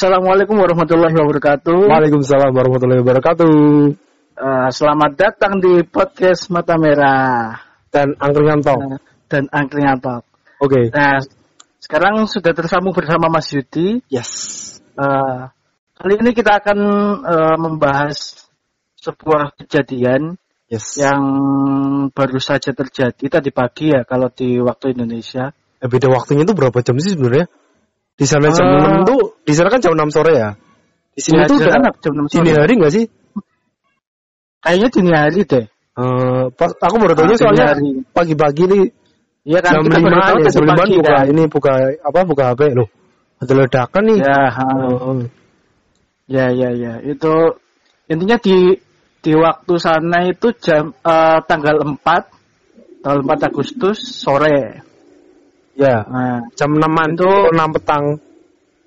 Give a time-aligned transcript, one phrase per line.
[0.00, 1.92] Assalamualaikum warahmatullahi wabarakatuh.
[1.92, 3.52] Waalaikumsalam warahmatullahi wabarakatuh.
[4.32, 7.60] Uh, selamat datang di podcast Mata Merah
[7.92, 8.80] Dan angkringan talk.
[8.80, 8.96] uh,
[9.28, 10.24] dan Angkringan Talk.
[10.56, 10.88] Oke.
[10.88, 11.20] Nah,
[11.76, 14.00] sekarang sudah tersambung bersama Mas Yudi.
[14.08, 14.80] Yes.
[14.96, 15.52] Uh,
[15.92, 16.78] kali ini kita akan
[17.20, 18.48] uh, membahas
[19.04, 20.40] sebuah kejadian
[20.72, 20.96] Yes.
[20.96, 21.20] yang
[22.08, 25.52] baru saja terjadi tadi pagi ya kalau di waktu Indonesia.
[25.76, 27.52] Eh, beda waktunya itu berapa jam sih sebenarnya?
[28.20, 30.52] Di sana jam Eh, 6 tuh, di sana kan jam 6 sore ya.
[31.16, 32.44] Di sini tuh di udah sana jam 6 sore.
[32.44, 33.04] dini hari nggak sih?
[34.60, 35.64] Kayaknya dini hari deh.
[35.96, 37.66] Eh, pas aku baru tahu Ah, soalnya
[38.12, 38.84] pagi-pagi nih
[39.40, 41.24] Iya kan jam kita baru 5 tahu ya, tadi jam 5 pagi buka kan.
[41.32, 41.72] ini buka
[42.04, 42.88] apa buka HP loh.
[43.40, 44.18] Ada ledakan nih.
[44.20, 44.68] Ya, ha.
[44.68, 45.20] Heeh.
[46.28, 46.92] Ya, ya, ya.
[47.00, 47.34] Itu
[48.04, 48.76] intinya di
[49.24, 54.84] di waktu sana itu jam eh, tanggal 4 tanggal 4 Agustus sore.
[55.80, 58.04] Ya, Nah, jam 6 Itu- 6 petang.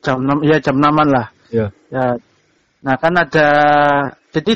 [0.04, 1.28] jam 6 ya jam 6 lah.
[1.50, 1.68] Ya.
[1.90, 2.20] Ya.
[2.84, 3.48] Nah, kan ada
[4.30, 4.54] jadi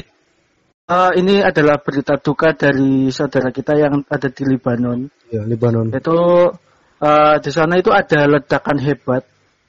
[0.87, 5.07] eh, ini adalah berita duka dari saudara kita yang ada di Lebanon.
[5.31, 5.91] Ya, Lebanon.
[5.91, 6.51] Itu
[6.99, 9.23] eh, di sana itu ada ledakan hebat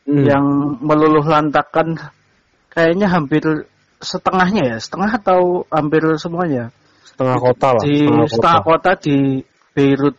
[0.08, 0.24] Hmm.
[0.24, 0.44] yang
[0.80, 2.00] meluluh lantakan
[2.72, 3.44] kayaknya hampir
[4.00, 6.72] setengahnya ya, setengah atau hampir semuanya.
[7.04, 7.82] setengah kota lah.
[7.84, 7.96] di
[8.30, 9.16] setengah kota di
[9.74, 10.14] Beirut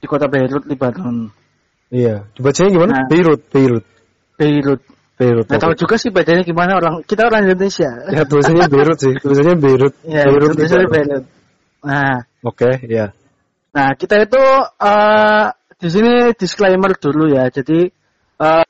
[0.00, 1.28] di kota Beirut Lebanon
[1.94, 2.26] Iya.
[2.34, 2.92] Dibacanya gimana?
[2.92, 3.06] Nah.
[3.06, 3.86] Beirut, Beirut,
[4.34, 4.82] Beirut
[5.14, 5.46] Beirut.
[5.46, 9.54] nggak tahu juga sih bacanya gimana orang kita orang Indonesia Ya tulisannya Beirut sih, tulisannya
[9.62, 9.94] Beirut.
[10.02, 10.90] ya Beirut tulisannya.
[10.90, 11.24] Beirut
[11.84, 13.14] nah Oke, ya.
[13.70, 14.42] nah kita itu
[14.82, 15.46] eh,
[15.78, 17.94] di sini disclaimer dulu ya jadi
[18.42, 18.64] eh,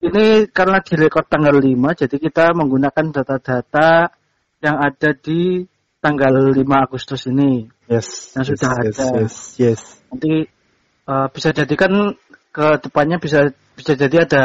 [0.00, 4.16] ini karena direkod tanggal 5 jadi kita menggunakan data-data
[4.64, 5.60] yang ada di
[6.00, 6.56] tanggal 5
[6.88, 8.34] Agustus ini Yes.
[8.34, 9.06] Yang sudah yes, ada.
[9.22, 9.80] Yes, yes.
[10.10, 10.34] nanti
[11.06, 12.16] eh, bisa jadikan
[12.56, 14.44] ke depannya bisa bisa jadi ada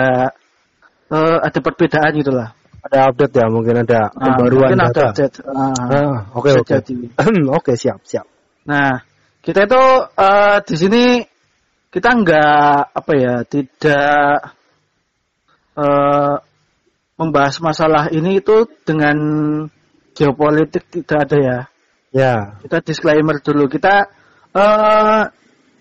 [1.07, 2.51] eh, ada perbedaan gitulah.
[2.81, 5.05] Ada update ya, mungkin ada Nah, pembaruan mungkin ada data.
[5.15, 5.35] update.
[5.47, 6.75] Ah, Ah, oke oke.
[7.61, 8.25] Oke, siap, siap.
[8.67, 8.99] Nah,
[9.39, 9.83] kita itu
[10.19, 11.03] eh, di sini
[11.93, 14.35] kita nggak apa ya tidak
[15.79, 16.35] eh,
[17.15, 19.15] membahas masalah ini itu dengan
[20.17, 21.59] geopolitik tidak ada ya.
[22.11, 24.09] Ya, kita disclaimer dulu kita
[24.51, 25.23] eh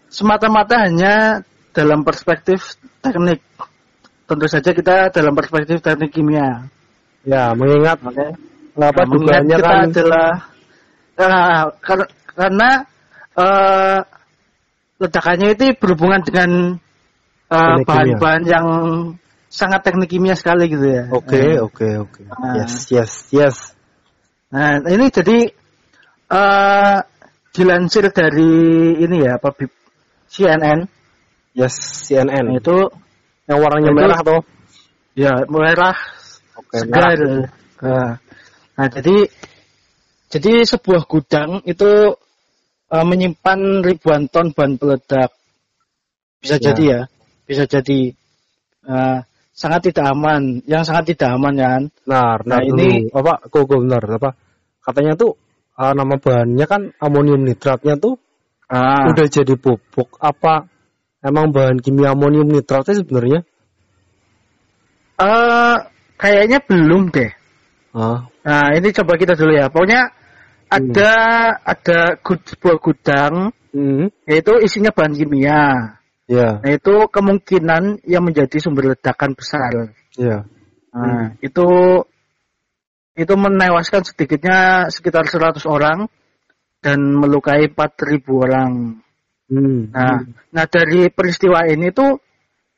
[0.06, 3.40] semata-mata hanya dalam perspektif teknik
[4.26, 6.66] tentu saja kita dalam perspektif teknik kimia
[7.26, 8.26] ya mengingat oke
[8.80, 10.28] apa Nah, mengingat dugaannya kita kan adalah
[11.18, 12.70] nah, kar- karena
[13.36, 13.98] eh
[15.00, 16.50] ledakannya itu berhubungan dengan
[17.50, 17.86] kimia.
[17.88, 18.66] bahan-bahan yang
[19.50, 22.22] sangat teknik kimia sekali gitu ya Oke, Eh, oke, oke.
[22.30, 22.62] Ah.
[22.62, 23.56] Yes, yes, yes.
[24.54, 25.50] Nah, ini jadi
[26.30, 26.98] eh
[27.50, 29.50] dilansir dari ini ya apa
[30.30, 30.86] CNN
[31.50, 31.74] Yes,
[32.06, 32.54] CNN.
[32.54, 32.76] itu
[33.50, 34.40] yang warnanya Itu- merah tuh.
[35.18, 35.96] ya merah
[36.54, 37.18] Oke, segar.
[37.18, 37.50] merah.
[37.80, 38.10] Nah,
[38.78, 39.16] nah, jadi
[40.30, 42.14] jadi sebuah gudang itu
[42.90, 45.30] eh, menyimpan ribuan ton bahan peledak.
[46.42, 46.70] Bisa Ya.
[46.70, 47.00] jadi ya,
[47.46, 48.14] bisa jadi
[48.80, 49.18] eh,
[49.52, 50.62] sangat tidak aman.
[50.66, 51.82] Yang sangat tidak aman kan.
[52.06, 53.42] Nah, Nah, nah, ini- ini apa?
[53.46, 54.30] Kok benar apa?
[54.80, 55.34] Katanya tuh
[55.74, 58.16] ah, nama bahannya kan amonium nitratnya tuh
[58.70, 60.69] Ah, udah jadi pupuk apa
[61.20, 63.40] emang bahan kimia amonium nitratnya sebenarnya
[65.20, 65.76] eh,
[66.16, 67.30] kayaknya belum deh.
[67.96, 69.68] ah Nah, ini coba kita dulu ya.
[69.68, 70.08] Pokoknya
[70.70, 71.12] ada
[71.60, 75.98] ada gud, sebuah gudang hmm, yaitu isinya bahan kimia.
[76.30, 79.92] ya Nah, itu kemungkinan yang menjadi sumber ledakan besar.
[80.16, 80.48] ya
[80.90, 81.68] Nah, itu
[83.14, 86.08] itu menewaskan sedikitnya sekitar 100 orang
[86.80, 88.70] dan melukai 4.000 orang.
[89.50, 90.18] Hmm, Nah,
[90.54, 92.16] nah dari peristiwa ini tuh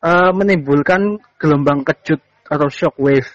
[0.03, 3.29] eh, menimbulkan gelombang kejut atau shock wave.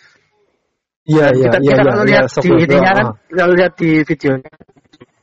[1.07, 3.13] iya iya kita iya kita iya kalau iya, lihat sok di ininya kan, ah.
[3.31, 4.51] kalau lihat di videonya.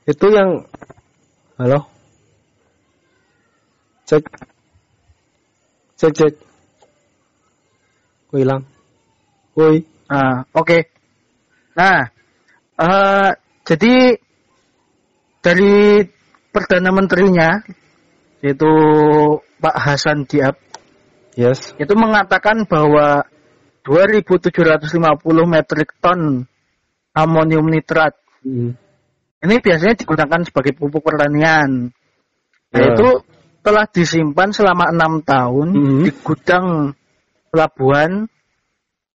[0.05, 0.51] itu yang
[1.61, 1.81] halo
[4.09, 4.25] cek
[6.01, 6.35] cek cek
[8.33, 8.65] hilang
[9.57, 10.79] woi Nah, oke.
[11.75, 12.07] Nah,
[12.79, 13.31] eh,
[13.65, 13.95] jadi
[15.41, 16.05] dari
[16.53, 17.61] perdana menterinya
[18.45, 18.69] yaitu
[19.65, 20.61] Pak Hasan Diab
[21.33, 23.25] yes itu mengatakan bahwa
[23.89, 24.93] 2.750
[25.49, 26.45] metrik ton
[27.17, 28.13] amonium nitrat
[28.45, 28.77] hmm.
[29.41, 31.93] ini biasanya digunakan sebagai pupuk pertanian.
[32.73, 32.81] Ya.
[32.81, 33.23] Yaitu
[33.65, 36.01] telah disimpan selama enam tahun Mhm.
[36.05, 36.93] di gudang
[37.49, 38.29] pelabuhan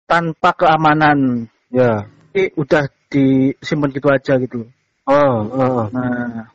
[0.09, 1.45] tanpa keamanan.
[1.69, 4.69] ya Ini udah disimpan gitu aja gitu.
[5.09, 5.87] ah ah, ah.
[5.93, 6.45] Nah,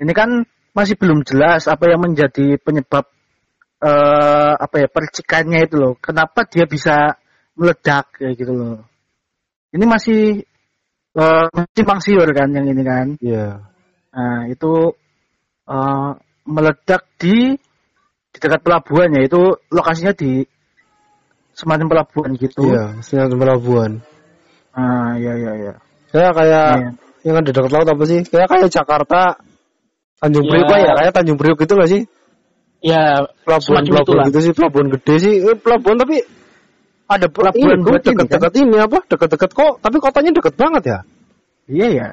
[0.00, 0.44] ini kan
[0.78, 3.10] masih belum jelas apa yang menjadi penyebab
[3.82, 5.94] eh apa ya percikannya itu loh.
[5.98, 7.18] Kenapa dia bisa
[7.58, 8.86] meledak kayak gitu loh.
[9.74, 10.46] Ini masih
[11.18, 13.06] uh, masih mangsiur kan yang ini kan.
[13.18, 13.66] Iya.
[14.14, 14.94] Nah, itu
[15.66, 16.10] uh,
[16.46, 17.58] meledak di
[18.30, 19.26] di dekat pelabuhan ya.
[19.26, 20.46] Itu lokasinya di
[21.54, 22.62] semacam pelabuhan gitu.
[22.70, 23.92] Iya, semacam pelabuhan.
[24.70, 25.74] Ah, iya iya iya.
[26.14, 26.90] Kayak kayak Iya.
[27.26, 28.20] yang ada dekat laut apa sih?
[28.22, 29.20] Kayak kayak Jakarta
[30.18, 30.50] Tanjung Iya.
[30.54, 32.02] Priok ya, kayak Tanjung Priok gitu gak sih?
[32.78, 35.34] Ya, Pelabuhan pelabuhan gitu sih, pelabuhan gede sih.
[35.42, 36.22] Eh, pelabuhan tapi
[37.10, 38.14] ada Pelabuhan ini, buat ini, kan?
[38.26, 38.98] dekat-dekat ini apa?
[39.08, 40.98] Dekat-dekat kok, tapi kotanya dekat banget ya.
[41.68, 42.08] Iya ya.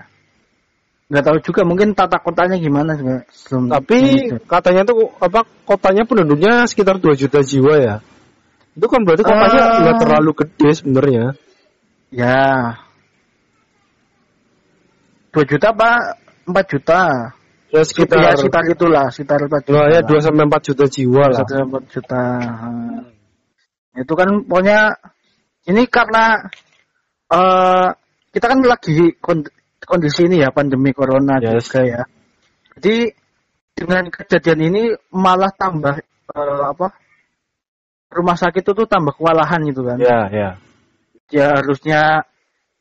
[1.05, 3.69] Nggak tahu juga mungkin tata kotanya gimana belum.
[3.69, 4.41] Tapi gitu.
[4.49, 7.95] katanya tuh apa kotanya penduduknya sekitar 2 juta jiwa ya.
[8.73, 9.79] Itu kan berarti kotanya Ah.
[9.85, 11.25] nggak terlalu gede sebenarnya.
[12.09, 12.81] ya
[15.29, 15.89] 2 juta apa
[16.49, 17.01] 4 juta?
[17.75, 19.75] Ya sekitar, ya, sekitar itulah, sekitar 4 juta.
[19.75, 19.99] Wah, ya.
[19.99, 21.43] 2 sampai 4 juta jiwa lah.
[21.43, 22.23] Satu empat juta.
[22.39, 23.03] Hmm.
[23.99, 24.95] Itu kan pokoknya
[25.67, 26.39] ini karena
[27.35, 27.87] eh
[28.31, 29.51] kita kan lagi kon-
[29.83, 31.67] kondisi ini ya pandemi corona Yes.
[31.67, 32.01] juga ya.
[32.79, 33.11] Jadi
[33.75, 35.99] dengan kejadian ini malah tambah
[36.31, 36.95] eh, apa?
[38.15, 39.99] Rumah sakit itu tuh tambah kewalahan gitu kan.
[39.99, 40.49] Ya, ya.
[41.27, 42.23] Ya harusnya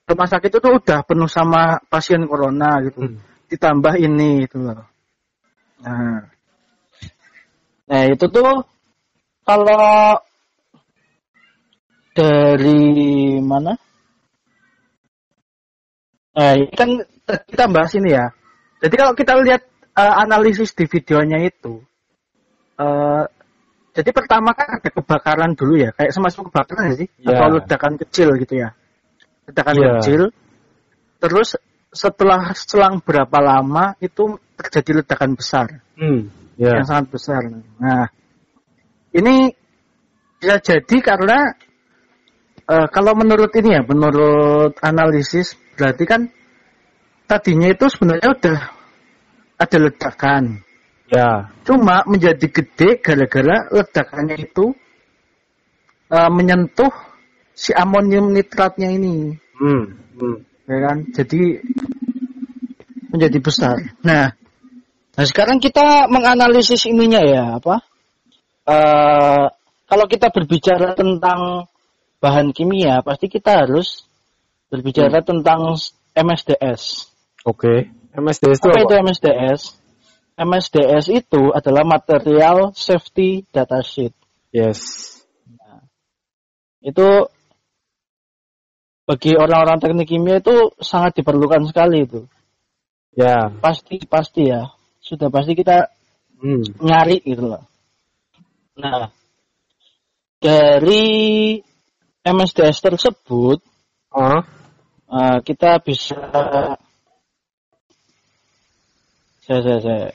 [0.07, 3.34] rumah sakit itu tuh udah penuh sama pasien corona gitu Hmm.
[3.51, 4.85] Ditambah ini itu loh.
[5.85, 6.25] Nah,
[7.85, 8.65] nah itu tuh
[9.45, 10.17] kalau
[12.15, 12.83] dari
[13.43, 13.75] mana?
[16.35, 16.91] Nah, ini kan
[17.47, 18.33] kita bahas ini ya.
[18.83, 19.63] Jadi kalau kita lihat
[19.95, 21.79] eh, analisis di videonya itu,
[22.81, 23.25] eh,
[23.95, 27.09] jadi pertama kan ada kebakaran dulu ya, kayak semacam kebakaran sih?
[27.23, 27.39] Ya.
[27.39, 28.75] Atau ledakan kecil gitu ya,
[29.47, 29.87] ledakan Ya.
[29.99, 30.23] kecil.
[31.23, 31.55] Terus
[31.95, 36.27] setelah selang berapa lama itu terjadi ledakan besar Hmm.
[36.59, 36.79] Ya.
[36.79, 37.43] yang sangat besar.
[37.79, 38.07] Nah,
[39.11, 39.51] ini
[40.39, 41.55] bisa jadi karena
[42.67, 46.31] eh, kalau menurut ini ya, menurut analisis berarti kan
[47.27, 48.59] tadinya itu sebenarnya udah
[49.59, 50.63] ada ledakan.
[51.11, 51.51] Ya.
[51.67, 54.75] Cuma menjadi gede gara-gara ledakannya itu
[56.11, 56.91] eh, menyentuh
[57.55, 59.95] si amonium nitratnya ini, Hmm.
[60.19, 60.37] Hmm.
[60.67, 60.97] ya kan?
[61.15, 61.63] Jadi
[63.15, 63.77] menjadi besar.
[64.03, 64.35] Nah,
[65.15, 67.87] nah sekarang kita menganalisis ininya ya apa?
[68.67, 69.47] Eh,
[69.87, 71.71] kalau kita berbicara tentang
[72.19, 74.03] bahan kimia, pasti kita harus
[74.73, 75.79] berbicara tentang
[76.19, 77.07] MSDS.
[77.47, 77.95] Oke.
[78.15, 78.83] MSDS itu apa, apa?
[78.83, 79.61] itu MSDS?
[80.35, 84.11] MSDS itu adalah Material Safety Data Sheet.
[84.51, 84.83] Yes.
[86.83, 87.31] Itu
[89.05, 92.25] bagi orang-orang teknik kimia itu sangat diperlukan sekali itu.
[93.15, 93.51] Ya.
[93.63, 94.71] Pasti pasti ya.
[94.99, 95.91] Sudah pasti kita
[96.45, 96.61] Hmm.
[96.83, 97.65] nyari gitu loh.
[98.77, 99.09] Nah,
[100.43, 101.57] dari
[102.21, 103.65] MSDS tersebut
[104.13, 104.45] Ah.
[105.09, 106.15] eh, kita bisa
[109.45, 110.09] saya saya saya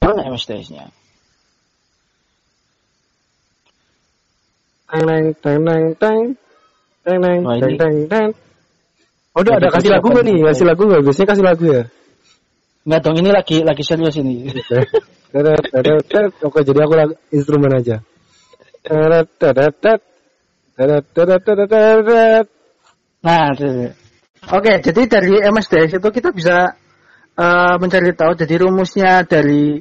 [0.00, 0.90] mana MSDS-nya?
[4.90, 5.06] Teng
[5.38, 6.20] teng teng teng
[7.06, 8.28] teng teng teng teng teng
[9.30, 10.36] Oh, udah ada kasih lagu nggak nih?
[10.42, 11.02] Kasih lagu nggak?
[11.06, 11.82] Biasanya kasih lagu ya.
[12.82, 14.50] Enggak dong, ini lagi lagi serius ini.
[16.42, 18.02] Oke, jadi aku lagu instrumen aja.
[23.22, 23.92] Nah, itu.
[24.50, 26.74] oke, jadi dari MSDS itu kita bisa
[27.38, 28.32] eh, mencari tahu.
[28.34, 29.78] Jadi rumusnya dari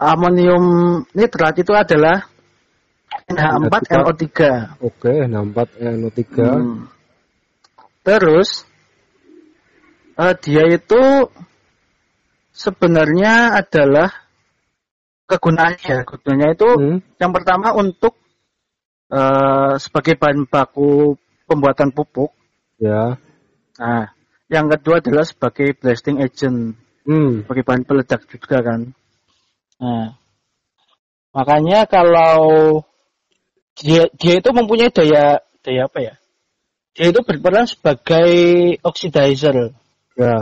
[0.00, 0.64] amonium
[1.12, 2.24] nitrat itu adalah
[3.28, 4.30] NH4NO3.
[4.80, 6.22] Oke, 64 NO3.
[6.40, 6.88] Hmm.
[8.00, 8.69] Terus
[10.20, 11.02] eh, dia itu
[12.52, 14.12] sebenarnya adalah
[15.24, 16.04] kegunaannya.
[16.04, 16.98] Kegunaannya itu Hmm.
[17.16, 18.18] yang pertama untuk
[19.10, 21.18] eh, sebagai bahan baku
[21.50, 22.30] pembuatan pupuk.
[22.78, 23.18] Ya.
[23.74, 24.14] Nah,
[24.46, 27.42] yang kedua adalah sebagai blasting agent, Hmm.
[27.42, 28.94] sebagai bahan peledak juga kan.
[29.82, 30.14] Nah,
[31.34, 32.38] makanya kalau
[33.74, 36.14] dia dia itu mempunyai daya daya apa ya?
[36.94, 38.30] Dia itu berperan sebagai
[38.86, 39.74] oxidizer.
[40.20, 40.36] Ya.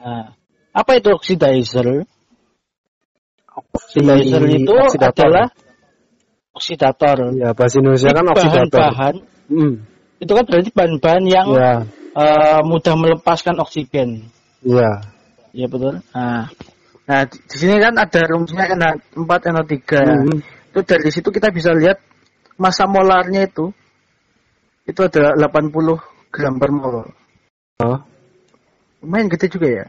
[0.00, 0.24] Nah,
[0.72, 2.08] apa itu oxidizer?
[3.52, 5.12] Oxidizer itu Oksidator.
[5.12, 5.46] adalah
[6.54, 7.16] oksidator.
[7.36, 8.80] Ya, bahasa Indonesia kan oksidator.
[8.80, 9.14] bahan-bahan
[9.48, 9.74] Hmm.
[10.20, 11.72] itu kan berarti bahan-bahan yang Ya.
[12.18, 14.28] eh, mudah melepaskan oksigen.
[14.64, 15.04] Ya.
[15.52, 16.00] Iya betul.
[16.12, 16.50] Nah,
[17.08, 19.80] nah di sini kan ada rumusnya NH4 NO3.
[20.04, 20.38] Hmm.
[20.72, 22.00] Itu dari situ kita bisa lihat
[22.60, 23.72] massa molarnya itu
[24.84, 25.96] itu adalah 80
[26.32, 26.96] gram per mol.
[27.80, 27.98] Oh.
[29.02, 29.86] Lumayan gede juga ya.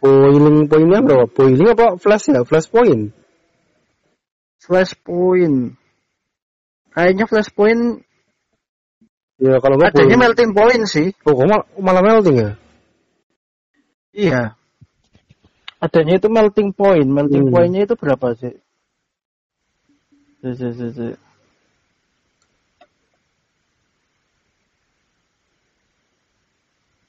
[0.00, 1.24] Boiling pointnya berapa?
[1.32, 2.44] Boiling apa flash ya?
[2.44, 3.10] Flash point.
[4.60, 5.72] Flash point.
[6.92, 8.00] Kayaknya flash point
[9.36, 10.22] Ya kalau nggak Adanya boleh.
[10.32, 11.12] melting point sih.
[11.28, 12.50] Oh, kok mal- malah melting ya?
[14.16, 14.42] Iya.
[15.76, 17.04] Adanya itu melting point.
[17.04, 17.52] Melting Hmm.
[17.52, 18.56] pointnya itu berapa sih?
[20.40, 21.06] Si, si, si,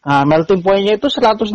[0.08, 1.52] Nah, melting pointnya itu 169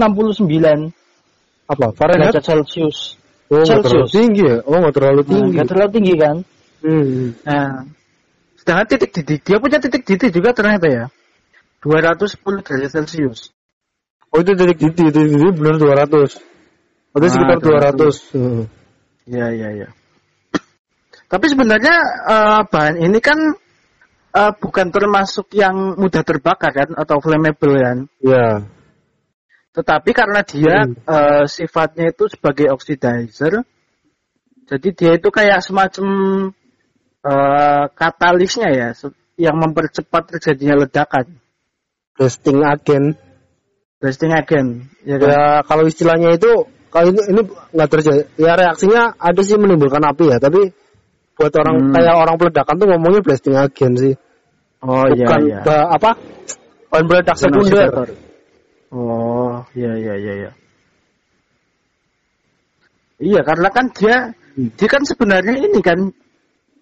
[1.64, 1.86] Apa?
[1.96, 2.36] Fahrenheit?
[2.36, 3.16] derajat Celcius.
[3.48, 4.12] Oh, nggak terlalu Celsius.
[4.12, 4.56] tinggi ya?
[4.68, 5.52] Oh, nggak terlalu Nah, tinggi.
[5.56, 6.36] nggak terlalu tinggi kan?
[6.84, 7.22] Hmm.
[7.48, 7.68] Nah,
[8.60, 11.04] sedangkan titik didih, dia punya titik didih juga ternyata ya.
[11.80, 13.40] 210 derajat Celcius.
[14.28, 16.36] Oh, itu titik titik titik titik benar 200.
[17.12, 18.16] Berarti Ah, sekitar 200.
[18.28, 18.36] 200.
[18.36, 18.62] Hmm.
[19.28, 19.88] Iya, iya, iya.
[21.26, 21.96] Tapi sebenarnya
[22.28, 23.38] eh, bahan ini kan
[24.32, 27.98] eh, bukan termasuk yang mudah terbakar kan atau flammable kan.
[28.24, 28.64] Ya.
[29.72, 30.96] Tetapi karena dia Hmm.
[30.96, 33.64] eh, sifatnya itu sebagai oxidizer,
[34.68, 36.06] jadi dia itu kayak semacam
[37.22, 38.88] eh, katalisnya ya,
[39.38, 41.38] yang mempercepat terjadinya ledakan.
[42.18, 43.16] Resting agent.
[44.02, 45.28] Resting agent, ya kan?
[45.30, 48.22] Ya, kalau istilahnya itu kalau ini ini nggak terjadi.
[48.36, 50.74] Ya reaksinya ada sih menimbulkan api ya, tapi
[51.32, 51.92] buat orang Hmm.
[51.96, 54.14] kayak orang peledakan tuh ngomongnya blasting agent sih.
[54.82, 55.58] Oh iya Bukan iya.
[55.64, 56.10] ba- apa?
[56.90, 57.88] Bahan peledak sekunder.
[58.92, 60.50] Oh iya iya iya iya.
[63.22, 64.16] Iya karena kan dia
[64.52, 64.68] Hmm.
[64.76, 65.98] dia kan sebenarnya ini kan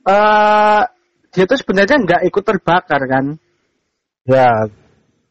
[0.03, 0.83] eh
[1.31, 3.25] dia tuh sebenarnya nggak ikut terbakar kan.
[4.27, 4.67] Ya,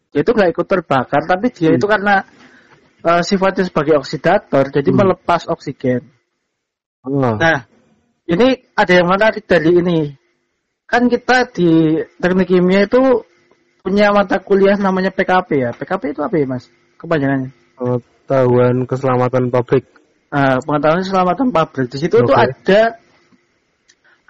[0.09, 1.77] Dia itu nggak ikut terbakar tapi dia Hmm.
[1.77, 2.15] itu karena
[2.99, 4.97] eh, sifatnya sebagai oksidator jadi Hmm.
[5.03, 6.03] melepas oksigen.
[6.99, 7.35] Ah.
[7.35, 7.57] Nah
[8.29, 9.99] ini ada yang menarik dari ini.
[10.85, 13.25] Kan kita di teknik kimia itu
[13.81, 15.71] punya mata kuliah namanya PKP ya.
[15.73, 16.69] PKP itu apa ya mas?
[17.01, 17.51] Kepanjangannya?
[18.29, 19.89] pengetahuan keselamatan pabrik.
[20.29, 21.87] Nah, pengetahuan keselamatan pabrik.
[21.89, 22.45] Di situ tuh Oke.
[22.45, 22.81] ada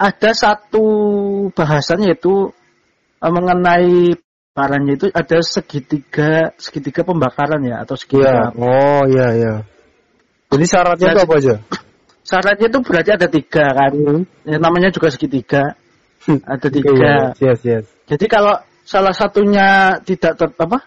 [0.00, 0.86] ada satu
[1.52, 2.48] bahasan yaitu
[3.20, 4.16] eh, mengenai
[4.56, 8.56] bakarannya itu ada segitiga segitiga pembakaran ya atau segitiga.
[8.56, 9.54] Oh, iya, iya.
[10.50, 11.54] Jadi syaratnya Ya, itu apa aja?
[12.30, 13.90] Syaratnya itu berarti ada tiga kan.
[13.90, 14.22] Hmm.
[14.46, 15.74] Ya, namanya juga segitiga.
[16.46, 17.34] Ada Oke, tiga.
[17.42, 17.84] Yes, yes.
[18.06, 18.54] Jadi kalau
[18.86, 20.78] salah satunya tidak ter, apa?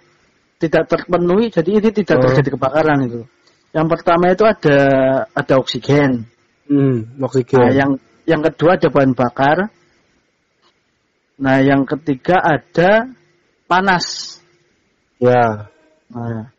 [0.63, 2.31] Tidak terpenuhi, jadi ini tidak Oh.
[2.31, 3.27] terjadi kebakaran itu.
[3.75, 4.77] Yang pertama itu ada
[5.35, 6.23] ada oksigen.
[6.71, 7.59] Hmm, oksigen.
[7.59, 7.91] Nah, yang
[8.23, 9.67] yang kedua ada bahan bakar.
[11.43, 13.11] Nah, yang ketiga ada
[13.67, 14.39] panas.
[15.19, 15.67] Ya.
[16.07, 16.53] Nah,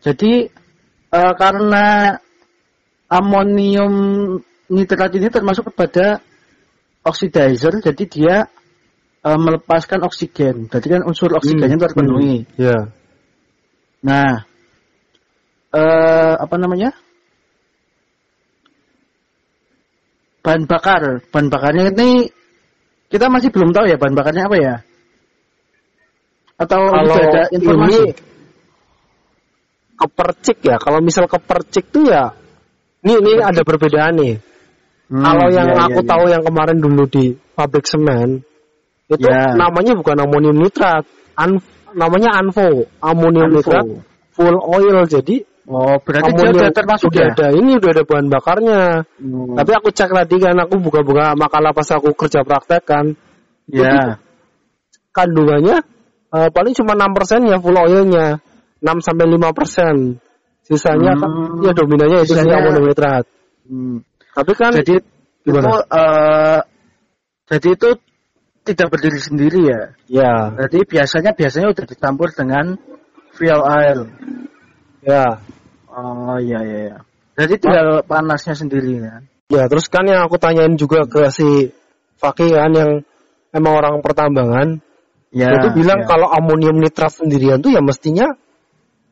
[0.00, 0.48] jadi
[1.12, 2.16] eh, karena
[3.12, 3.92] amonium
[4.72, 6.24] nitrat ini termasuk kepada
[7.04, 8.36] oxidizer, jadi dia
[9.22, 10.66] eh, melepaskan oksigen.
[10.72, 12.36] Berarti kan unsur oksigennya Hmm, terpenuhi.
[12.42, 12.78] hmm, Ya.
[14.02, 14.42] Nah,
[15.70, 16.90] eh, apa namanya?
[20.42, 22.26] Bahan bakar, bahan bakarnya ini
[23.06, 24.74] kita masih belum tahu ya bahan bakarnya apa ya?
[26.58, 27.94] Atau Kalau sudah ada informasi?
[27.94, 28.10] ini
[29.94, 30.76] kepercik ya.
[30.82, 32.34] Kalau misal kepercik tuh ya
[33.02, 34.34] ini ini ada perbedaan nih.
[35.12, 38.40] Hmm, Kalau yang iya, aku iya, tahu yang kemarin dulu di pabrik semen
[39.12, 39.52] itu Ya.
[39.52, 41.04] namanya bukan amonium nitrat,
[41.36, 41.60] An-
[41.92, 43.58] namanya ANFO, amonium Anfo.
[43.60, 43.86] nitrat
[44.32, 45.04] full oil.
[45.04, 47.30] Jadi Oh, berarti dia amonium udah termasuk udah ya?
[47.38, 48.82] ada ini udah ada bahan bakarnya.
[49.22, 53.14] Hmm, Tapi aku cek tadi kan aku buka-buka makalah pas aku kerja praktek kan
[53.70, 54.18] ya.
[55.14, 55.76] kandungannya
[56.34, 58.42] eh, paling cuma 6% ya full oilnya
[58.82, 60.31] 6 sampai 5%.
[60.62, 61.62] Sisanya kan Hmm.
[61.66, 63.24] ya dominannya itu Sisanya- amonium nitrat.
[63.66, 63.96] Hmm.
[64.32, 64.94] Tapi kan Jadi
[65.42, 65.58] itu
[65.90, 66.60] eh,
[67.50, 67.88] jadi itu
[68.62, 69.80] tidak berdiri sendiri ya.
[70.06, 70.32] ya
[70.66, 72.78] Jadi biasanya biasanya udah dicampur dengan
[73.34, 74.00] fuel oil.
[75.02, 75.42] ya
[75.92, 76.78] Oh iya iya.
[76.88, 76.96] iya.
[77.36, 79.22] Jadi tinggal panasnya sendiri kan.
[79.52, 81.68] ya terus kan yang aku tanyain juga ke si
[82.16, 82.90] Fakih kan yang
[83.52, 84.78] emang orang pertambangan
[85.34, 85.48] Ya.
[85.52, 86.08] dia tuh bilang ya.
[86.08, 88.32] kalau amonium nitrat sendirian tuh ya mestinya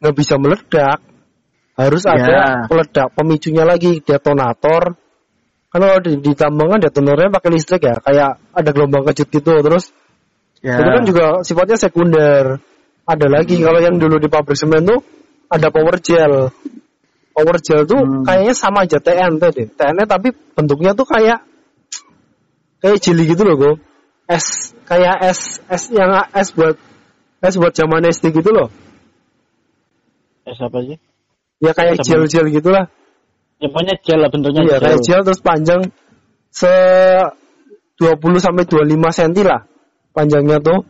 [0.01, 1.01] nggak bisa meledak
[1.81, 2.13] harus Ya.
[2.13, 5.01] ada peledak pemicunya lagi detonator
[5.71, 9.95] kan kalau di, di tambangan detonatornya pakai listrik ya kayak ada gelombang kejut gitu terus
[10.61, 10.77] ya.
[10.77, 12.59] itu kan juga sifatnya sekunder
[13.07, 13.65] ada lagi Hmm.
[13.71, 15.01] kalau yang dulu di pabrik semen tuh
[15.49, 16.51] ada power gel
[17.33, 18.23] power gel tuh Hmm.
[18.27, 21.43] kayaknya sama aja TNT deh TNT tapi bentuknya tuh kayak
[22.83, 23.77] kayak jeli gitu loh kok
[24.27, 26.75] es kayak es es yang es buat
[27.41, 28.69] es buat zaman SD gitu loh
[30.49, 30.97] Eh, siapa sih?
[31.61, 32.07] Ya kayak Sama.
[32.07, 32.85] gel gel gitulah
[33.61, 35.81] Ya pokoknya gel lah bentuknya iya kayak gel terus panjang
[36.49, 36.73] se
[38.01, 39.61] 20 sampai 25 cm lah
[40.17, 40.81] panjangnya tuh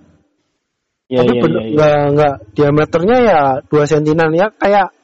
[1.10, 1.66] Iya tapi iya bener- iya.
[1.66, 1.74] iya.
[1.74, 4.94] nggak nggak diameternya ya dua sentinan ya kayak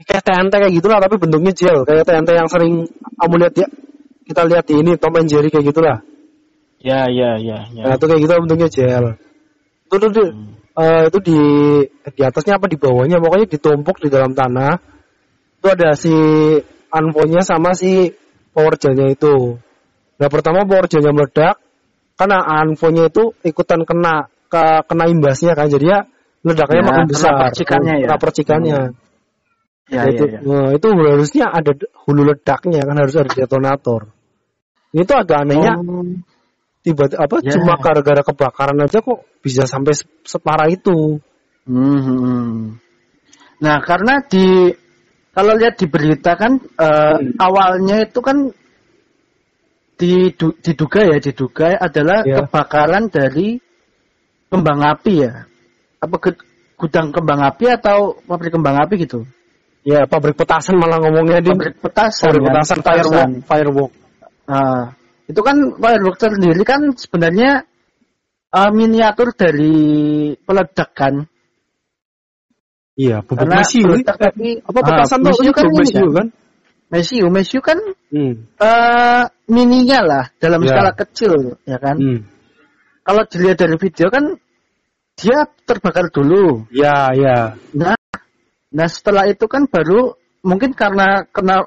[0.00, 2.88] kayak TNT kayak gitulah tapi bentuknya gel kayak TNT yang sering
[3.20, 3.68] kamu lihat ya
[4.24, 6.00] kita lihat di ini Tom and Jerry kayak gitulah
[6.80, 7.82] Ya ya ya ya.
[7.84, 9.04] nah itu kayak gitu bentuknya gel
[9.84, 10.24] itu tuh di,
[10.78, 11.40] eh, itu di
[12.14, 14.78] di atasnya apa di bawahnya pokoknya ditumpuk di dalam tanah.
[15.60, 16.14] Itu ada si
[16.90, 18.10] anfonya sama si
[18.54, 19.58] power nya itu.
[20.20, 21.56] Nah pertama power nya meledak
[22.14, 26.00] karena anfonya itu ikutan kena ke kena imbasnya kan jadi ya
[26.44, 27.34] ledakannya Ya, makin kena besar.
[27.50, 28.06] percikannya ya.
[28.06, 28.80] Kena percikannya.
[29.84, 30.48] Ya, Nah, itu, ya, ya.
[30.48, 31.76] nah, itu harusnya ada
[32.08, 34.08] hulu ledaknya kan harus ada detonator.
[34.96, 36.00] Ini tuh agak anehnya Oh,
[36.84, 37.56] tiba apa Ya.
[37.56, 41.16] cuma gara-gara kebakaran aja kok bisa sampai se- separah itu.
[41.64, 42.52] hmm, hmm.
[43.64, 44.68] Nah, karena di
[45.32, 47.40] kalau lihat di berita kan eh, Hmm.
[47.40, 48.52] awalnya itu kan
[49.96, 52.44] didu- diduga ya diduga adalah Ya.
[52.44, 53.58] kebakaran dari
[54.50, 55.48] kembang api ya.
[56.02, 56.44] Apa ge-
[56.76, 59.24] gudang kembang api atau pabrik kembang api gitu?
[59.84, 62.28] Ya pabrik petasan malah ngomongnya di Pabrik petasan.
[62.28, 62.52] pabrik kan?
[62.60, 63.00] petasan Petasan.
[63.08, 63.92] firework firework.
[64.44, 64.82] Nah,
[65.24, 67.64] itu kan firework sendiri kan sebenarnya
[68.52, 69.76] eh, miniatur dari
[70.44, 71.24] peledak kan.
[72.94, 73.90] Iya, bubuk mesiu.
[74.06, 76.14] tadi apa petasan ah, tuh kan mesiu kan.
[76.14, 76.26] kan?
[76.94, 77.78] Mesiu, mesiu kan
[78.14, 78.46] Hmm.
[78.54, 80.70] eh mininya lah dalam Ya.
[80.70, 81.98] skala kecil ya kan.
[81.98, 82.20] Hmm.
[83.02, 84.38] Kalau dilihat dari video kan
[85.18, 86.70] dia terbakar dulu.
[86.70, 87.58] Ya, ya.
[87.74, 87.98] Nah,
[88.70, 90.14] nah setelah itu kan baru
[90.46, 91.66] mungkin karena kena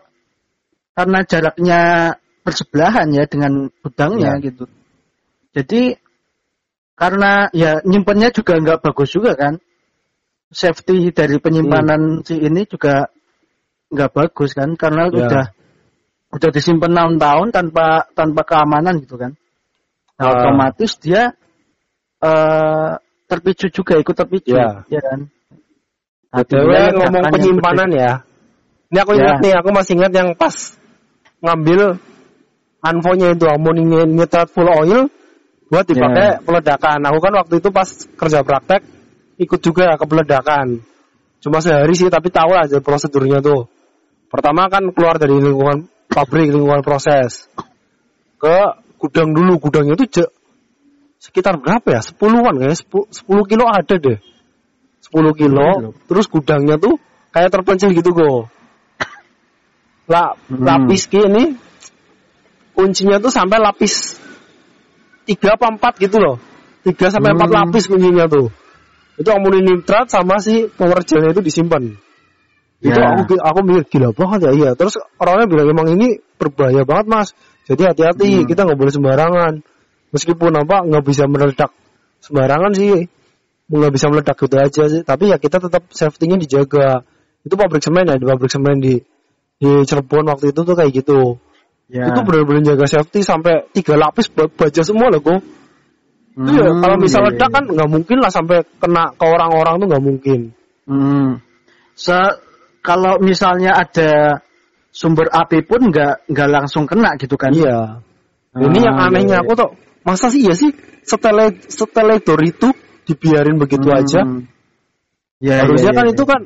[0.95, 1.81] karena jaraknya
[2.47, 4.43] bersebelahan ya dengan gudangnya Ya.
[4.47, 4.71] gitu.
[5.51, 5.99] Jadi
[6.95, 9.59] karena ya nyimpennya juga nggak bagus juga kan.
[10.47, 13.11] Safety dari penyimpanan si ini juga
[13.91, 15.27] nggak bagus kan karena Ya.
[15.27, 15.45] udah
[16.39, 19.35] udah disimpan enam tahun tanpa tanpa keamanan gitu kan.
[20.15, 20.31] Nah, Ah.
[20.39, 21.35] otomatis dia
[22.23, 22.91] eh
[23.27, 24.87] terpicu juga ikut terpicu Ya.
[24.87, 25.27] ya kan.
[26.31, 28.11] Nah, BTW dimulai ngomong penyimpanan ya.
[28.87, 29.19] Ini aku Ya.
[29.19, 30.55] ingat nih, aku masih ingat yang pas
[31.43, 31.99] ngambil
[32.81, 35.10] anfonya itu ammonium nitrat full oil
[35.67, 36.41] buat dipakai Ya.
[36.41, 36.99] peledakan.
[37.12, 38.82] Aku kan waktu itu pas kerja praktek
[39.38, 40.82] ikut juga ke peledakan.
[41.43, 43.69] Cuma sehari sih tapi tahu aja prosedurnya tuh.
[44.28, 47.47] Pertama kan keluar dari lingkungan pabrik, lingkungan proses.
[48.41, 50.25] Ke gudang dulu, gudangnya itu
[51.21, 52.01] sekitar berapa ya?
[52.01, 54.19] Sepuluhan kayaknya, sepuluh, 10 kilo ada deh.
[55.08, 55.69] 10 kilo,
[56.10, 56.99] terus gudangnya tuh
[57.32, 58.51] kayak terpencil gitu kok.
[60.08, 60.63] La, Hmm.
[60.63, 61.56] lapis ini
[62.77, 64.21] kuncinya tuh sampai lapis
[65.25, 66.37] 3 apa 4 gitu loh.
[66.85, 67.57] 3 sampai 4 Hmm.
[67.65, 68.53] lapis kuncinya tuh.
[69.17, 71.97] Itu ammonium nitrat sama si power gelnya itu disimpan.
[72.77, 73.17] Itu Ya.
[73.25, 74.69] aku aku mikir gila banget ya iya.
[74.77, 77.27] Terus orangnya bilang emang ini berbahaya banget mas.
[77.65, 78.47] Jadi hati-hati Hmm.
[78.47, 79.53] kita nggak boleh sembarangan.
[80.13, 81.73] Meskipun apa nggak bisa meledak
[82.21, 83.09] sembarangan sih,
[83.67, 85.01] nggak bisa meledak gitu aja sih.
[85.01, 87.01] Tapi ya kita tetap safety-nya dijaga.
[87.41, 89.01] Itu pabrik semen ya di pabrik semen di
[89.57, 91.41] di Cirebon waktu itu tuh kayak gitu.
[91.88, 92.12] Ya.
[92.12, 95.39] Itu benar-benar jaga safety sampai tiga lapis ba- baja semua loh kok.
[96.38, 97.56] Itu ya, Hmm, kalau misal iya, ledak iya.
[97.56, 100.39] kan nggak mungkin lah sampai kena ke orang-orang tuh nggak mungkin.
[100.86, 101.30] Hmm.
[101.95, 102.38] Se-
[102.84, 104.43] kalau misalnya ada
[104.91, 107.56] sumber api pun nggak nggak langsung kena gitu kan?
[107.56, 108.04] Iya.
[108.58, 109.69] Ini yang Ah, anehnya iya, aku tuh,
[110.04, 110.73] masa sih ya sih
[111.08, 112.67] setelah setelah itu
[113.08, 113.97] dibiarin begitu Hmm.
[113.97, 114.21] aja.
[115.39, 116.30] Ya, Harusnya ya, kan ya, itu ya.
[116.36, 116.41] kan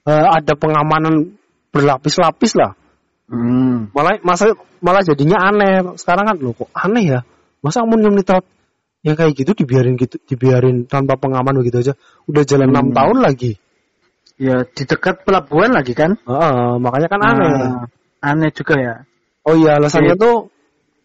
[0.00, 1.14] eh, ada pengamanan
[1.74, 2.72] berlapis-lapis lah.
[3.30, 3.94] Hmm.
[3.94, 4.50] Malah masa
[4.82, 5.94] malah jadinya aneh.
[5.94, 7.20] Sekarang kan loh kok aneh ya.
[7.62, 8.42] Masa ammonium nitrat
[9.00, 11.92] yang kayak gitu dibiarin gitu dibiarin tanpa pengaman begitu aja.
[12.26, 12.96] Udah jalan enam Hmm.
[12.98, 13.52] tahun lagi.
[14.40, 16.16] Ya di dekat pelabuhan lagi kan?
[16.16, 17.52] Heeh, makanya kan aneh.
[17.54, 17.84] Ah,
[18.34, 18.94] aneh juga ya.
[19.46, 20.20] Oh iya alasannya Oke.
[20.20, 20.36] tuh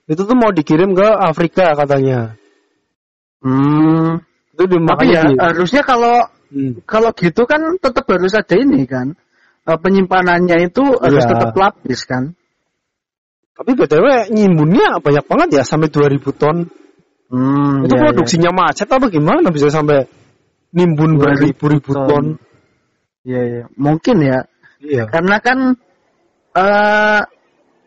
[0.08, 2.34] itu tuh mau dikirim ke Afrika katanya.
[3.44, 4.24] Hmm.
[4.56, 6.80] Itu Tapi ya di- harusnya kalau Hmm.
[6.88, 9.14] kalau gitu kan tetap harus ada ini kan.
[9.66, 11.30] Eh, penyimpanannya itu harus Iya.
[11.34, 12.38] tetap lapis kan.
[13.58, 16.70] Tapi BTW nyimbunnya banyak banget ya sampai 2000 ton.
[17.34, 20.06] Hmm, itu ya, produksinya macet apa gimana bisa sampai
[20.70, 22.06] nimbun 2000 beribu-ribu ton.
[22.06, 22.26] ton.
[23.26, 23.64] Ya, ya.
[23.74, 24.46] Mungkin ya.
[24.86, 25.10] Iya.
[25.10, 25.58] Karena kan
[26.54, 27.22] eh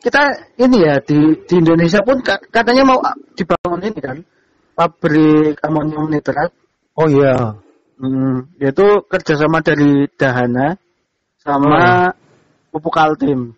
[0.02, 0.22] kita
[0.58, 2.98] ini ya di di Indonesia pun ka- katanya mau
[3.38, 4.18] dibangun ini kan
[4.74, 6.50] pabrik amonium nitrat.
[6.98, 7.54] Oh iya.
[8.02, 10.74] Hmm, yaitu kerjasama dari Dahana
[11.40, 12.12] sama
[12.70, 13.54] pupuk Altim.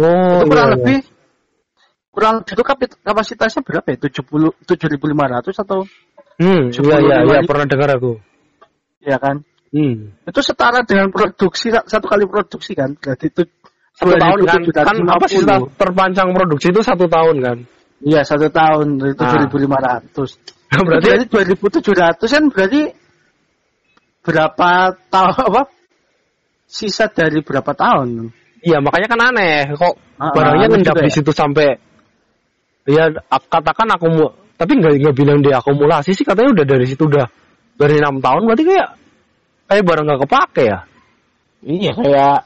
[0.00, 0.98] Oh itu kurang iya, lebih
[2.10, 2.64] kurang lebih itu
[3.04, 3.96] kapasitasnya berapa ya?
[4.08, 5.80] 70 7500 atau
[6.40, 8.16] Hmm, iya iya iya pernah dengar aku.
[9.04, 9.44] ya kan?
[9.70, 10.16] Hmm.
[10.24, 12.96] Itu setara dengan produksi satu kali produksi kan?
[12.96, 13.44] Berarti itu
[13.92, 15.16] Satu tahun kan, kan 2750.
[15.20, 15.40] apa sih
[15.76, 17.58] terpanjang produksi itu satu tahun kan?
[18.00, 19.52] Iya satu tahun dari Ah.
[19.52, 20.40] 7500.
[20.88, 22.82] Berarti Berarti 2700 kan berarti
[24.24, 24.70] berapa
[25.12, 25.62] tahun apa?
[26.70, 28.30] Sisa dari berapa tahun?
[28.62, 31.16] iya makanya kan aneh kok Ah, barangnya aneh ngendap juga di ya.
[31.18, 31.68] situ sampai
[32.86, 34.06] ya ak- katakan aku
[34.54, 37.24] tapi nggak nggak bilang diakumulasi sih katanya udah dari situ udah
[37.74, 38.88] dari enam tahun berarti kayak
[39.66, 40.78] kayak barang nggak kepake ya
[41.60, 42.36] Iya kayak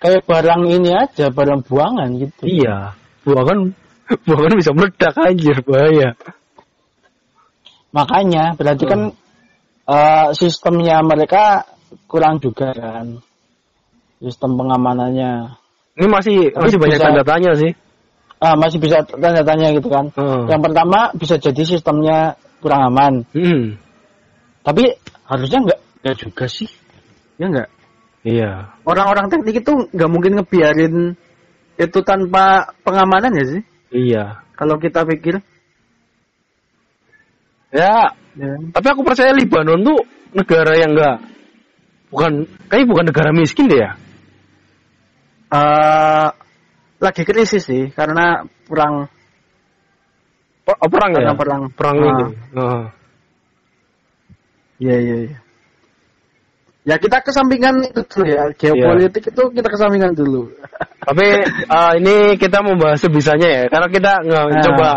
[0.00, 2.42] kayak barang ini aja, barang buangan gitu.
[2.46, 2.92] iya
[3.24, 3.72] buangan
[4.28, 6.12] buangan bisa meledak anjir bahaya
[7.90, 9.18] Makanya berarti kan Hmm.
[9.90, 11.66] eh, sistemnya mereka
[12.06, 13.18] kurang juga kan.
[14.20, 15.56] Sistem pengamanannya.
[15.96, 17.72] ini masih Tapi masih banyak bisa- tanda tanya sih
[18.40, 20.08] Ah, masih bisa tanya tanya gitu kan.
[20.16, 20.48] Hmm.
[20.48, 22.18] Yang pertama bisa jadi sistemnya
[22.60, 23.14] kurang aman.
[23.36, 23.76] Hmm.
[24.64, 24.96] Tapi
[25.28, 26.68] harusnya enggak enggak juga sih.
[27.36, 27.68] Ya enggak?
[28.20, 31.16] iya Orang-orang teknik itu nggak mungkin ngebiarin
[31.76, 33.62] itu tanpa pengamanan ya sih?
[33.90, 35.40] iya Kalau kita pikir.
[37.72, 38.52] ya Ya.
[38.72, 39.98] tapi aku percaya Libanon tuh
[40.32, 41.18] negara yang enggak
[42.10, 42.32] bukan
[42.66, 43.92] kayaknya bukan negara miskin deh ya
[45.50, 46.28] Eh,
[47.02, 49.10] lagi krisis sih karena perang
[50.62, 51.62] Per- oh, perang ya Karena perang.
[51.74, 52.06] perang Ah.
[52.06, 52.82] ini Heeh.
[54.80, 55.38] Iya iya iya.
[56.80, 60.54] Ya kita kesampingan itu dulu ya geopolitik itu kita kesampingan dulu.
[61.10, 64.62] Tapi eh, ini kita mau bahas sebisanya ya, karena kita nggak Nah.
[64.70, 64.90] coba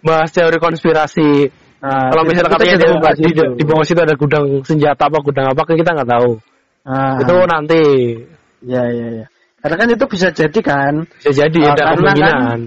[0.00, 1.50] bahas teori konspirasi.
[1.76, 5.60] Nah, Kalau misalnya katanya di, di, di bawah situ ada gudang senjata apa gudang apa
[5.66, 6.40] kan kita nggak tahu.
[6.86, 7.82] Nah, Itu nanti
[8.62, 9.26] ya ya ya.
[9.58, 12.58] Karena kan itu bisa jadi kan bisa jadi Ah, ada karena kemungkinan.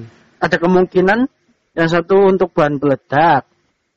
[0.44, 1.20] ada kemungkinan
[1.80, 3.48] yang satu untuk bahan peledak,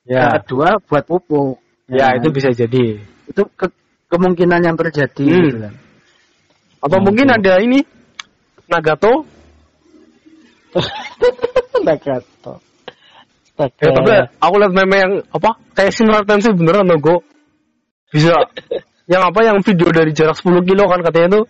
[0.06, 1.58] yang Ya, kedua buat pupuk.
[1.90, 2.22] ya kan?
[2.22, 3.02] itu bisa jadi.
[3.26, 3.74] itu ke-
[4.06, 5.42] kemungkinan yang terjadi Hmm.
[5.50, 5.74] gitu kan.
[6.82, 7.82] Atau Nah, mungkin ada ini
[8.70, 9.26] Nagato.
[11.86, 12.54] Nagato.
[13.58, 14.10] Ya, tapi
[14.42, 17.16] aku lihat meme yang apa kayak sinar tensi beneran loh Go.
[18.10, 18.34] Bisa
[19.10, 21.44] yang apa yang video dari jarak 10 kilo kan katanya tuh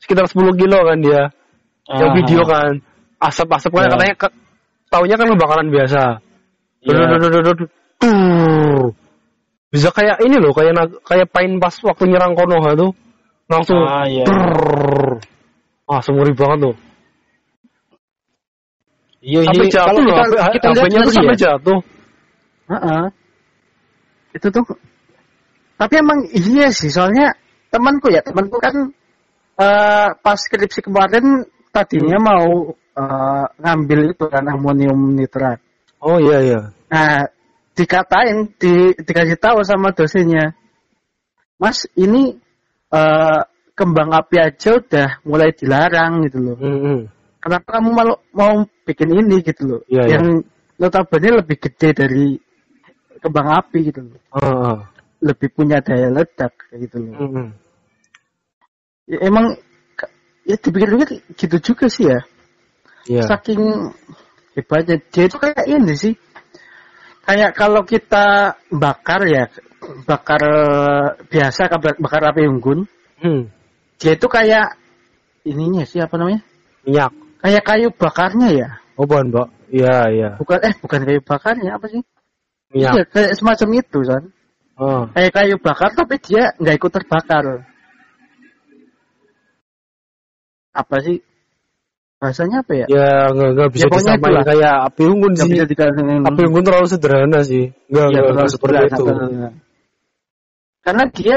[0.00, 1.22] sekitar 10 kilo kan dia.
[1.90, 2.16] yang Ah.
[2.22, 2.78] video kan
[3.18, 3.90] asap-asap kan Ya.
[3.90, 4.28] katanya ke,
[4.94, 6.02] taunya kan kebakaran biasa.
[6.86, 7.18] Iya.
[8.00, 8.86] Tuh.
[9.70, 12.90] Bisa kayak ini loh, kayak kayak pain pas waktu nyerang Konoha tuh.
[13.50, 14.22] Langsung Ah, iya.
[14.22, 15.18] Trrrr.
[15.90, 16.74] Ah, semuri banget tuh.
[19.20, 21.78] Iya, Sampai ini jatuh kalau loh, kita, kita lihat sampai jatuh.
[22.72, 23.02] Heeh.
[24.32, 24.64] Itu tuh.
[25.80, 27.32] Tapi emang iya sih, soalnya
[27.72, 28.92] temanku ya, temanku kan
[29.56, 32.26] eh pas skripsi kemarin tadinya Hmm.
[32.28, 32.48] mau
[33.00, 35.56] eh, ngambil itu kan amonium nitrat.
[36.04, 36.60] Oh iya iya.
[36.92, 37.24] Nah,
[37.72, 40.52] dikatain, di, dikasih tahu sama dosennya,
[41.56, 42.36] Mas, ini
[42.92, 43.40] eh,
[43.72, 46.56] kembang api aja udah mulai dilarang gitu loh.
[46.60, 47.00] Hmm, hmm.
[47.40, 49.80] Kenapa kamu malu mau bikin ini gitu loh?
[49.88, 50.12] Iya, iya.
[50.20, 50.44] yang
[50.76, 52.36] notabene lebih gede dari
[53.24, 54.20] kembang api gitu loh.
[54.36, 54.78] Ah, ah.
[55.20, 57.14] Lebih punya daya ledak kayak gitu loh.
[57.16, 57.48] Hmm, hmm.
[59.10, 59.46] Ya, emang
[60.48, 62.20] ya dipikir-pikir gitu juga sih ya.
[63.08, 63.22] Iya.
[63.28, 63.60] Saking
[64.56, 66.14] hebatnya dia itu kayak ini sih.
[67.24, 69.46] Kayak kalau kita bakar ya,
[70.08, 70.40] bakar
[71.28, 72.88] biasa bakar, bakar api unggun,
[73.20, 73.52] Hmm.
[74.00, 74.80] dia itu kayak
[75.44, 76.40] ininya sih apa namanya?
[76.88, 77.12] Minyak.
[77.40, 78.68] Kayak kayu bakarnya ya.
[78.96, 79.48] Oh, bahan, Mbak.
[79.72, 80.28] Iya, iya.
[80.36, 82.02] Bukan eh bukan kayu bakarnya apa sih?
[82.72, 83.06] Iya, Minyak.
[83.12, 84.22] kayak semacam itu kan.
[84.80, 85.04] Oh.
[85.12, 87.68] Kayak kayu bakar tapi dia nggak ikut terbakar.
[90.72, 91.20] Apa sih?
[92.20, 92.86] Bahasanya apa ya?
[92.88, 94.44] Ya, nggak nggak bisa Ya, disamain itulah.
[94.44, 95.52] kayak api unggun Nggak sih.
[95.56, 97.64] bisa dikatakan Api unggun terlalu sederhana sih.
[97.92, 99.04] Nggak, Iya, nggak, seperti betul, itu.
[99.04, 99.50] betul.
[100.80, 101.36] Karena dia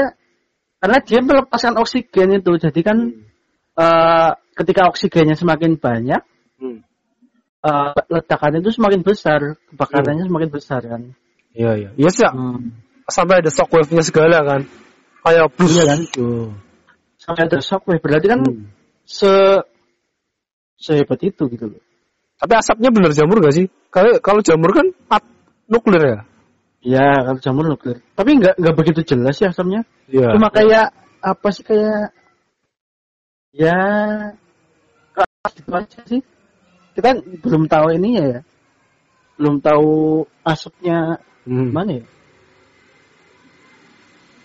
[0.80, 2.52] karena dia melepaskan oksigen itu.
[2.60, 2.96] Jadi kan
[3.74, 6.22] eh, ketika oksigennya semakin banyak,
[6.62, 6.78] Hmm.
[7.60, 11.02] eh, ledakannya itu semakin besar, kebakarannya semakin besar kan.
[11.56, 11.90] Iya, iya.
[11.98, 12.70] Iya sih, Hmm.
[13.08, 14.60] Sampai ada shockwave-nya segala kan.
[15.24, 15.72] Kayak plus.
[15.76, 16.00] Iya kan?
[16.12, 16.48] Tuh.
[17.20, 18.68] Sampai ada shockwave berarti kan Hmm.
[19.04, 19.32] se
[20.76, 21.82] sehebat itu gitu loh.
[22.36, 23.66] Tapi asapnya bener jamur gak sih?
[23.88, 25.24] Kalau kalau jamur kan at
[25.70, 26.18] nuklir ya?
[26.84, 28.04] Iya, kalau jamur nuklir.
[28.12, 29.88] Tapi nggak nggak begitu jelas ya asamnya.
[30.12, 30.36] Iya.
[30.36, 30.92] Cuma kayak
[31.24, 32.12] apa sih kayak
[33.56, 33.78] ya
[35.16, 36.20] keras gitu aja sih.
[36.92, 38.44] Kita belum tahu ini ya.
[39.40, 41.72] Belum tahu asapnya Hmm.
[41.72, 42.04] mana ya.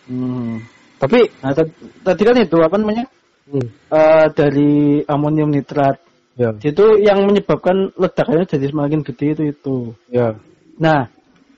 [0.10, 0.66] Hmm.
[1.00, 3.06] Tapi Nah, tad- tadi kan itu apa namanya?
[3.48, 3.68] hmm.
[3.88, 4.72] Eh, dari
[5.06, 5.96] amonium nitrat.
[6.36, 9.78] ya, Itu yang menyebabkan ledakannya jadi semakin gede itu itu.
[10.10, 10.36] ya.
[10.80, 11.08] Nah,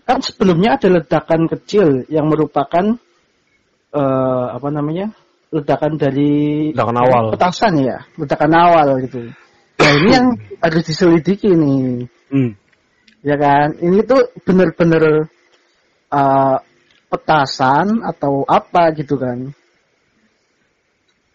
[0.03, 2.97] kan sebelumnya ada ledakan kecil yang merupakan
[3.91, 5.11] eh, apa namanya?
[5.51, 7.23] ledakan dari Ledakan awal.
[7.35, 9.19] petasan ya, ledakan awal gitu.
[9.77, 10.27] Nah, ini yang
[10.63, 12.55] harus diselidiki nih, Hmm.
[13.19, 13.75] ya kan?
[13.77, 15.27] Ini tuh bener-bener
[16.07, 16.57] eh,
[17.11, 19.51] petasan atau apa gitu kan?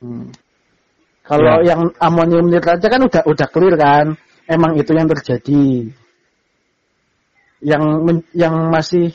[0.01, 0.33] Hmm.
[1.27, 1.75] Kalau Ya.
[1.75, 4.07] yang amonium nitrat aja kan udah udah clear kan,
[4.49, 5.91] emang itu yang terjadi.
[7.61, 9.13] Yang men- yang masih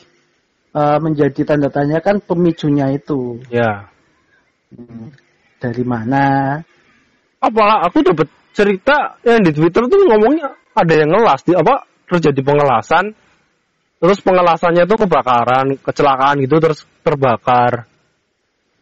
[0.72, 3.92] eh, menjadi tanda tanya kan pemicunya itu Ya.
[4.72, 5.12] Hmm,
[5.60, 6.56] dari mana?
[7.44, 12.40] Apa aku dapat cerita yang di Twitter tuh ngomongnya ada yang ngelas di apa terjadi
[12.40, 13.12] pengelasan
[14.02, 17.86] terus pengelasannya tuh kebakaran, kecelakaan gitu terus terbakar.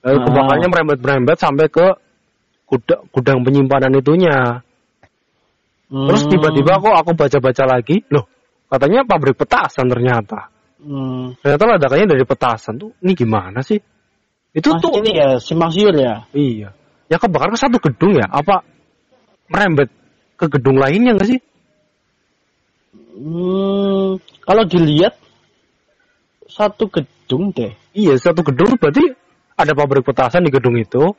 [0.00, 0.24] Lalu Ah.
[0.24, 1.92] kebakarnya merembet-merembet sampai ke
[2.64, 4.64] gudang, gudang penyimpanan itunya.
[5.90, 8.24] Terus Hmm, tiba-tiba kok aku baca-baca lagi, loh
[8.72, 10.48] katanya pabrik petasan ternyata.
[10.80, 12.96] hmm, Ternyata ledakannya dari petasan tuh.
[13.04, 13.76] Ini gimana sih?
[14.56, 16.24] Itu Mas, tuh ini ya simpang siur ya.
[16.32, 16.72] iya.
[17.12, 18.24] Ya kebakar ke satu gedung ya?
[18.30, 18.64] Apa
[19.52, 19.90] merembet
[20.40, 21.40] ke gedung lainnya nggak sih?
[24.50, 25.14] Kalau dilihat
[26.50, 27.70] satu gedung deh.
[27.94, 29.14] Iya, satu gedung berarti
[29.54, 31.14] ada pabrik petasan di gedung itu.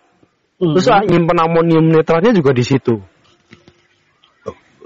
[0.60, 3.00] Hmm, Terus ah, nyimpen amonium nitratnya juga di situ.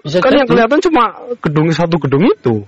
[0.06, 0.62] bisa Kan yang jadi.
[0.62, 1.04] kelihatan cuma
[1.42, 2.62] gedung satu gedung itu.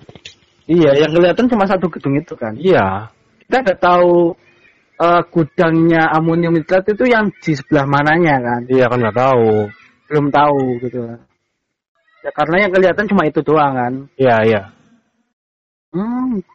[0.65, 2.57] Iya, yang kelihatan cuma satu gedung itu kan.
[2.57, 3.13] Iya.
[3.45, 4.33] Kita nggak tahu
[4.97, 8.61] eh, gudangnya amonium nitrat itu yang di sebelah mananya kan.
[8.65, 9.69] Iya kan nggak tahu.
[10.09, 11.05] Belum tahu gitu.
[12.25, 13.93] Ya karena yang kelihatan cuma itu doang kan.
[14.17, 14.63] Iya iya.
[15.97, 16.45] Hmm,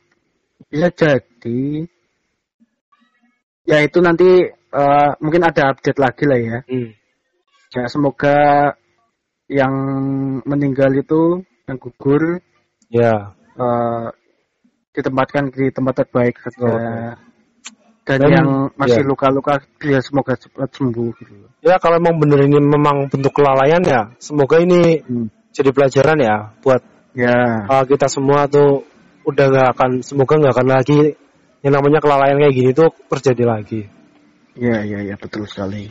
[0.70, 1.90] bisa jadi.
[3.66, 6.59] Ya itu nanti eh, mungkin ada update lagi lah ya.
[6.70, 6.90] Hmm.
[7.74, 8.38] Ya semoga
[9.50, 9.74] yang
[10.46, 12.38] meninggal itu yang gugur
[12.92, 13.35] Ya.
[13.59, 14.07] eh,
[14.92, 16.68] ditempatkan di tempat terbaik saja.
[16.68, 16.87] Oke.
[18.02, 19.09] Dan, Dan- yang masih ya.
[19.09, 21.35] luka-luka ya semoga cepat sembuh gitu.
[21.62, 25.31] Ya kalau emang bener ini memang bentuk kelalaian ya, semoga ini Hmm.
[25.55, 26.83] jadi pelajaran ya buat
[27.14, 27.68] Ya.
[27.68, 28.83] uh, kita semua tuh
[29.26, 30.98] udah nggak akan semoga nggak akan lagi
[31.62, 33.80] yang namanya kelalaian kayak gini tuh terjadi lagi.
[34.58, 35.88] Ya, ya, ya, betul sekali.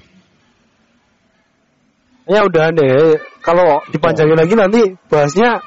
[2.30, 5.60] Ya udah deh, kalau dipanjangin lagi nanti bahasnya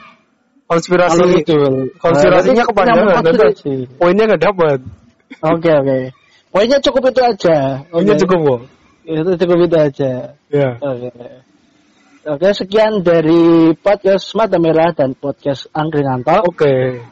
[0.70, 1.58] konspirasi Kalau itu,
[1.98, 3.32] konspirasinya eh, kepanjangan nanti
[3.98, 4.78] poinnya nggak dapat.
[5.42, 5.98] Oke, oke.
[6.54, 7.58] Pokoknya cukup itu aja.
[7.90, 8.22] Poinnya Oke.
[8.22, 8.60] cukup kok.
[9.04, 10.12] Itu cukup itu aja.
[10.54, 10.70] Ya.
[10.78, 11.10] Oke.
[12.24, 16.46] Oke, sekian dari podcast Mata Merah dan podcast Angkringan Talk.
[16.46, 17.02] Oke.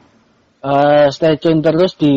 [0.62, 2.14] Eh, stay tune terus di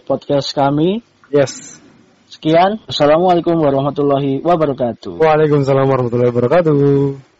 [0.00, 1.04] podcast kami.
[1.28, 1.76] Yes.
[2.24, 2.80] Sekian.
[2.88, 5.20] Assalamualaikum warahmatullahi wabarakatuh.
[5.20, 7.35] Waalaikumsalam warahmatullahi wabarakatuh.